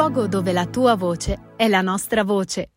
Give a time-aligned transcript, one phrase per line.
[0.00, 2.70] luogo dove la tua voce è la nostra voce.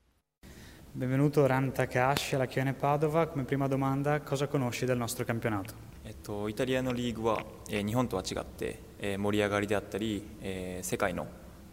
[0.92, 3.28] Benvenuto Ran Takahashi alla Chione Padova.
[3.28, 5.74] Come prima domanda, cosa conosci del nostro campionato?
[6.04, 11.28] えっと、イタリアのリーグは、えー日本とは違って、えー盛り上がりであったり、えー世界の、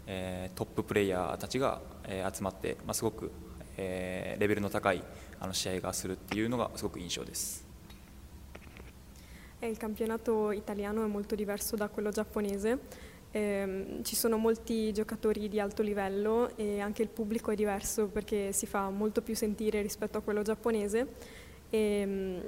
[0.06, 3.32] えートッププレイヤーたちが、えー集まって、まあ、すごく、
[3.78, 5.02] えーレベルの高い
[5.40, 7.64] あの試合がするっていうのがすごく印象です。
[9.60, 12.78] Eh, Il campionato italiano è molto diverso da quello giapponese,
[13.31, 18.51] Ehm, ci sono molti giocatori di alto livello e anche il pubblico è diverso perché
[18.51, 21.07] si fa molto più sentire rispetto a quello giapponese
[21.69, 22.39] e mm,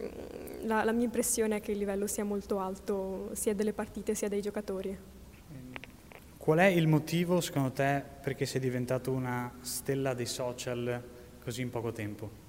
[0.66, 4.28] la, la mia impressione è che il livello sia molto alto sia delle partite sia
[4.28, 4.98] dei giocatori.
[6.38, 11.02] Qual è il motivo, secondo te, perché sei diventato una stella dei social
[11.42, 12.43] così in poco tempo?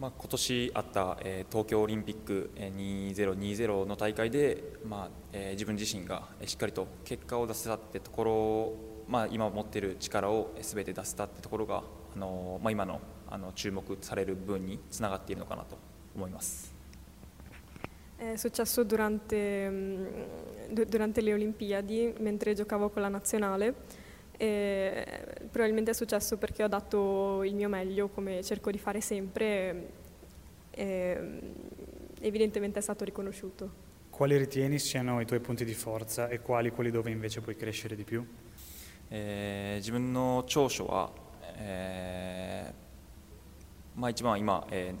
[0.00, 8.74] まあ、今年あった、えー東京オリンピック2020の大会で、まあえー自分自身がしっかりと結果を出せたってところ、
[9.08, 11.82] まあ、今持っている力をすべて出せたってところが、
[12.14, 15.76] あのまあ、今のあの注目される部分につながっているのかなと
[16.14, 16.72] 思います。
[18.20, 19.68] È successo durante,
[20.70, 23.74] du- durante le Olimpiadi, mentre giocavo con la nazionale.
[24.37, 25.05] E
[25.51, 29.89] probabilmente è successo perché ho dato il mio meglio, come cerco di fare sempre.
[30.71, 31.37] E, mm,
[32.21, 33.81] evidentemente è stato riconosciuto.
[34.09, 37.95] Quali ritieni siano i tuoi punti di forza e quali quelli dove invece puoi crescere
[37.95, 38.25] di più?
[39.15, 41.11] えー自分の長所は、
[41.57, 44.95] えーまあ、一番は今、えー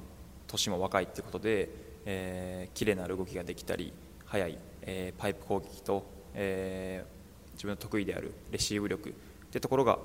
[0.45, 1.69] 年も若いということで、
[2.05, 3.91] えー綺麗な動きができたり
[4.25, 7.13] 速い、えーパイプ攻撃と、えー
[7.53, 9.13] 自分の得意であるレシーブ力
[9.50, 9.98] というところが、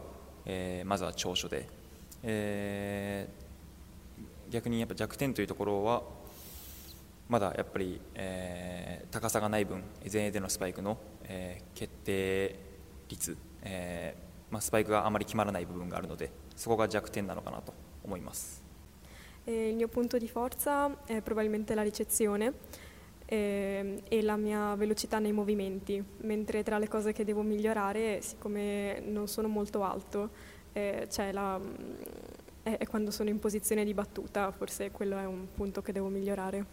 [0.46, 1.68] えーまずは長所で、
[2.24, 3.44] えー
[4.52, 6.04] 逆にやっぱ弱点というところは
[7.28, 12.60] まだやっぱり、えー高さがない分前衛でのスパイクの、えー決定
[13.10, 17.74] 率、えーまあ、スパイクがあまり決まらない部分があるのでそこが弱点なのかなと
[18.04, 18.62] 思います。
[19.46, 22.54] E il mio punto di forza è probabilmente la ricezione
[23.25, 29.01] ehm, e la mia velocità nei movimenti, mentre tra le cose che devo migliorare, siccome
[29.01, 30.31] non sono molto alto,
[30.73, 31.61] eh, c'è la-
[32.63, 36.09] è, è quando sono in posizione di battuta, forse quello è un punto che devo
[36.09, 36.65] migliorare.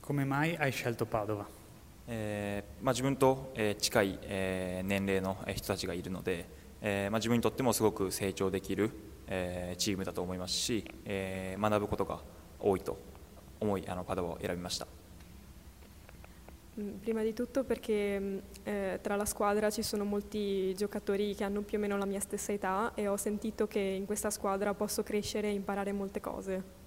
[0.00, 1.62] Come mai hai scelto Padova?
[2.06, 6.46] えーまあ、自分と、えー近い、えー年齢のえー人たちがいるので、
[6.82, 8.90] えーまあ、自分にとってもすごく成長できる、
[9.26, 12.20] えーチームだと思いますし、えー学ぶことが
[12.60, 12.98] 多いと
[13.60, 14.86] 思いあのパドバを選びました。
[16.80, 21.44] Mm, Prima di tutto perché mm, eh, tra la squadra ci sono molti giocatori che
[21.44, 24.74] hanno più o meno la mia stessa età e ho sentito che in questa squadra
[24.74, 26.82] posso crescere e imparare molte cose.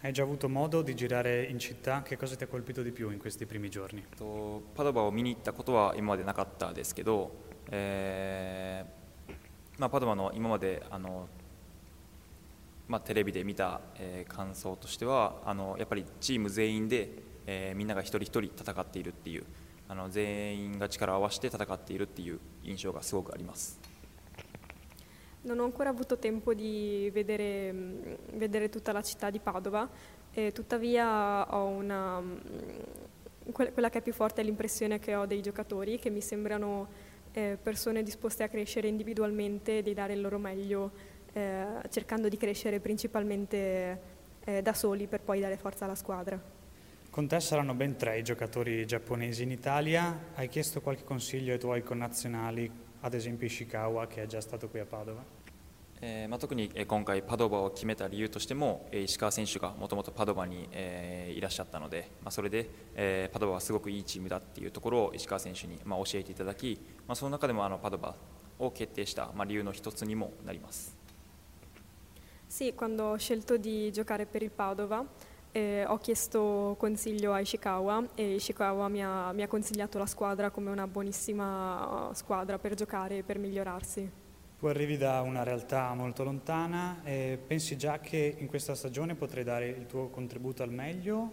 [0.00, 2.02] Hai già avuto modo di girare in città?
[2.02, 4.02] Che cosa ti ha colpito di più in questi primi giorni?
[4.16, 7.30] とパドバを見に行ったことは今までなかったですけど、
[7.70, 9.32] えー
[9.78, 11.28] まあ、パドバの今まであの、
[12.88, 17.10] まあ、テレビで見た、えー感想としてはあのやっぱりチーム全員で、
[17.48, 19.44] えーみんなが一人一人戦っているっていう
[19.88, 23.78] あの全員が力を合わせて戦っているっていう印象がすごくあります。
[25.44, 29.86] Non ho ancora avuto tempo di vedere, mh, vedere tutta la città di Padova,
[30.32, 35.26] e tuttavia ho una, mh, que- quella che è più forte è l'impressione che ho
[35.26, 36.88] dei giocatori, che mi sembrano
[37.32, 40.92] eh, persone disposte a crescere individualmente e di dare il loro meglio,
[41.34, 44.00] eh, cercando di crescere principalmente
[44.44, 46.40] eh, da soli per poi dare forza alla squadra.
[47.18, 50.32] Con te saranno ben tre i giocatori giapponesi in Italia.
[50.34, 54.80] Hai chiesto qualche consiglio ai tuoi connazionali, ad esempio Ishikawa che è già stato qui
[54.80, 55.24] a Padova?
[56.00, 68.16] えーまあ、特にえー今回パドバを決めた理由としてもえー石川選手がもともとパドバにえーいらっしゃったので、まあ、それでえーパドバはすごくいいチームだっていうところを石川選手にまあ教えていただき、まあ、その中でもあのパドバ
[68.58, 70.96] を決定したまあ理由の一つにもなります。
[72.48, 75.04] Sì, quando ho scelto di giocare per il Padova
[75.52, 80.50] eh, ho chiesto consiglio a Ishikawa e Ishikawa mi ha, mi ha consigliato la squadra
[80.50, 84.10] come una buonissima squadra per giocare e per migliorarsi.
[84.58, 89.44] Tu arrivi da una realtà molto lontana e pensi già che in questa stagione potrai
[89.44, 91.32] dare il tuo contributo al meglio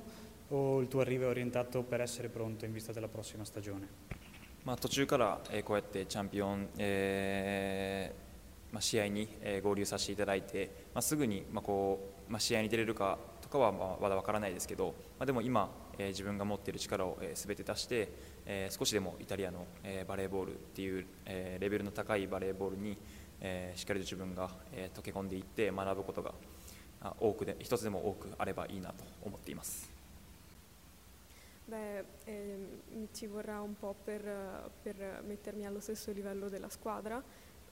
[0.49, 3.87] o il tuo arrivo è orientato per essere pronto in vista della prossima stagione?
[4.63, 18.08] まあ、途中から、えーこうやってチャンピオン、えーまあ、試合に、えー合流させていただいて、まあ、すぐに、まあこうまあ、試合に出れるかと かは、ま、まだわからないですけど、まあ、でも今、えー自分が持っている力をすべ、全て出して、
[18.46, 22.96] えー少しでもイタリアの、えーバレーボールっていう、えーレベルの高いバレーボールに、
[23.40, 26.32] えーしっかりと自分が、えー溶け込んでいって学ぶことが
[27.20, 29.90] 多くで一つでも多くあればいいなと思っています。
[31.68, 37.20] Beh, eh, ci vorrà un po' per, per mettermi allo stesso livello della squadra,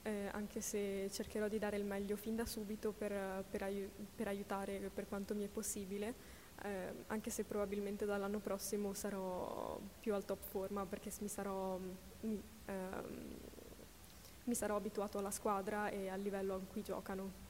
[0.05, 4.27] eh, anche se cercherò di dare il meglio fin da subito per, per, ai- per
[4.27, 6.13] aiutare per quanto mi è possibile,
[6.63, 11.79] eh, anche se probabilmente dall'anno prossimo sarò più al top forma perché mi sarò,
[12.21, 13.35] mi, ehm,
[14.43, 17.43] mi sarò abituato alla squadra e al livello a cui giocano.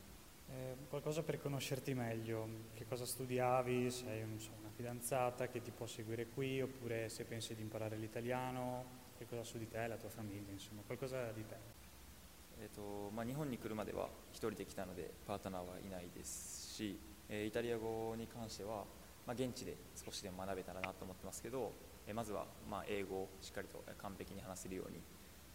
[0.48, 5.72] Eh, qualcosa per conoscerti meglio, che cosa studiavi, sei un- so, una fidanzata che ti
[5.72, 9.98] può seguire qui oppure se pensi di imparare l'italiano, che cosa su di te, la
[9.98, 11.85] tua famiglia, insomma, qualcosa di te.
[12.60, 16.98] えーとまあ、日本に来るまでは一人で来たのでパートナーはいないですし、
[17.30, 18.86] えーイタリア語に関しては、
[19.28, 21.72] まあ、現地で少しでも学べたらなと思ってますけど、
[22.07, 25.00] えーまずはま英語をしっかりと完璧に話せるように、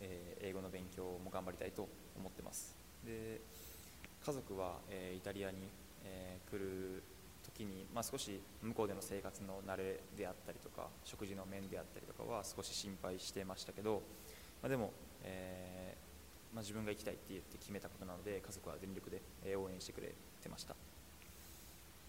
[0.00, 1.88] えー英語の勉強も頑張りたいと
[2.19, 2.76] 思ってます。
[3.05, 3.41] で
[4.25, 5.56] 家族は、えイタリアに、
[6.05, 7.02] え来る
[7.43, 14.02] 時に、まあ、少し向こうでの生活の慣れであったりとか食事の面であったりとかは少し心配してましたけど、
[14.62, 14.93] まあ、でも、
[15.25, 16.10] えー
[16.55, 19.20] まあ、自分が行きたいって言って決めたことなので家族は全力で
[19.56, 20.12] 応援してくれ
[20.43, 20.75] てました、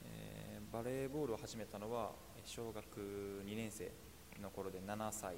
[0.05, 2.11] えーバレーボールを始めたのは
[2.45, 2.81] 小学
[3.45, 3.91] 2年生
[4.41, 5.35] の頃で7歳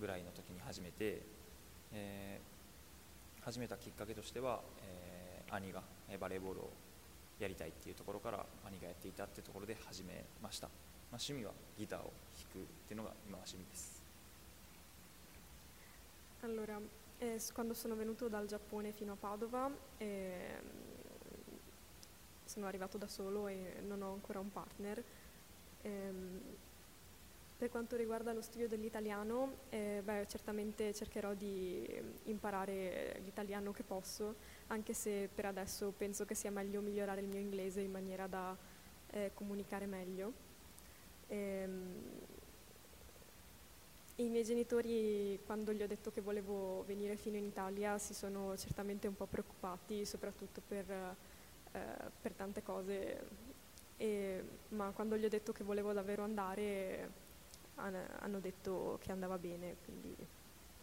[0.00, 1.22] ぐらいの時に始めて、
[1.92, 2.52] えー
[3.44, 5.82] 始めたきっかけとしては、えー兄が
[6.18, 6.70] バレーボールを
[7.38, 10.68] やりたいっていうところから兄がやっていたっていうところで始めました、
[11.10, 12.12] まあ、趣味はギターを弾
[12.52, 14.01] くっていうのが今は趣味です。
[17.18, 20.70] Eh, quando sono venuto dal Giappone fino a Padova, ehm,
[22.44, 25.02] sono arrivato da solo e non ho ancora un partner.
[25.82, 26.40] Ehm,
[27.62, 31.88] per quanto riguarda lo studio dell'italiano, eh, beh, certamente cercherò di
[32.24, 34.34] imparare l'italiano che posso,
[34.66, 38.56] anche se per adesso penso che sia meglio migliorare il mio inglese in maniera da
[39.10, 40.32] eh, comunicare meglio.
[44.22, 48.56] I miei genitori, quando gli ho detto che volevo venire fino in Italia, si sono
[48.56, 50.88] certamente un po' preoccupati, soprattutto per,
[51.72, 51.80] eh,
[52.20, 53.50] per tante cose,
[53.96, 57.10] E- ma quando gli ho detto che volevo davvero andare,
[57.76, 59.76] han- hanno detto che andava bene.
[59.84, 60.16] Quindi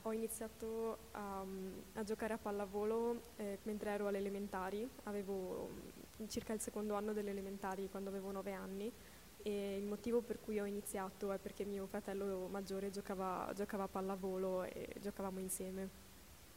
[0.04, 1.46] ho iniziato a,
[1.94, 5.70] a giocare a pallavolo eh, mentre ero alle elementari, avevo
[6.22, 8.92] mm, circa il secondo anno delle elementari quando avevo nove anni
[9.44, 13.88] e il motivo per cui ho iniziato è perché mio fratello maggiore giocava, giocava a
[13.88, 16.08] pallavolo e giocavamo insieme.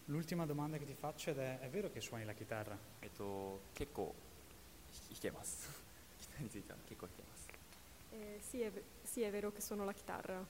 [0.06, 2.76] L'ultima domanda che ti faccio è, è vero che suoni la chitarra?
[2.98, 4.14] Eto, kekko,
[5.08, 5.68] hikemasu.
[8.12, 8.70] eh, sì, è,
[9.02, 10.44] sì, è vero che suono la chitarra.